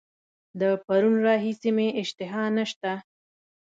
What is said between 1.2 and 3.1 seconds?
راهیسي مي اشتها نسته.